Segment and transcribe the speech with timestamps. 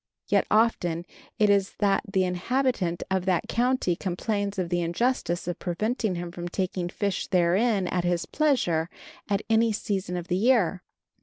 [0.25, 1.05] Yet often
[1.37, 6.31] it is that the inhabitant of that county complains of the injustice of preventing him
[6.31, 8.89] from taking fish therein at his pleasure
[9.29, 10.81] at any season of the year.